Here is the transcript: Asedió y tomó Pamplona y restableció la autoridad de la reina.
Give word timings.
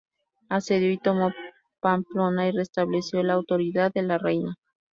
Asedió 0.49 0.89
y 0.91 0.97
tomó 0.97 1.31
Pamplona 1.79 2.47
y 2.47 2.51
restableció 2.53 3.21
la 3.21 3.33
autoridad 3.33 3.93
de 3.93 4.01
la 4.01 4.17
reina. 4.17 4.55